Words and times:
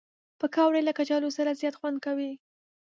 پکورې 0.39 0.81
له 0.87 0.91
کچالو 0.97 1.29
سره 1.37 1.57
زیات 1.61 1.75
خوند 1.79 1.97
کوي 2.05 2.31